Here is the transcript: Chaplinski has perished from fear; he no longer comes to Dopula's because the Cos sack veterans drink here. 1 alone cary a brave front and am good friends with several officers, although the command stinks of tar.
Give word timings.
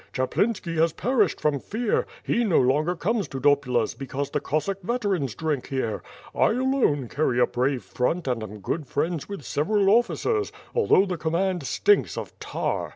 Chaplinski 0.13 0.77
has 0.77 0.93
perished 0.93 1.39
from 1.39 1.59
fear; 1.59 2.07
he 2.23 2.43
no 2.43 2.59
longer 2.59 2.95
comes 2.95 3.27
to 3.27 3.39
Dopula's 3.39 3.93
because 3.93 4.31
the 4.31 4.39
Cos 4.39 4.65
sack 4.65 4.77
veterans 4.81 5.35
drink 5.35 5.67
here. 5.67 6.01
1 6.33 6.57
alone 6.59 7.07
cary 7.07 7.39
a 7.39 7.45
brave 7.45 7.83
front 7.83 8.27
and 8.27 8.41
am 8.41 8.61
good 8.61 8.87
friends 8.87 9.29
with 9.29 9.43
several 9.43 9.91
officers, 9.91 10.51
although 10.73 11.05
the 11.05 11.17
command 11.19 11.61
stinks 11.67 12.17
of 12.17 12.33
tar. 12.39 12.89